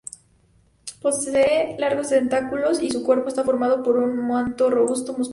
Posee 0.99 1.75
largos 1.77 2.09
tentáculos 2.09 2.81
y 2.81 2.89
su 2.89 3.03
cuerpo 3.03 3.29
está 3.29 3.43
formado 3.43 3.83
por 3.83 3.97
un 3.97 4.15
manto 4.27 4.67
robusto 4.71 5.11
y 5.11 5.17
musculoso. 5.19 5.29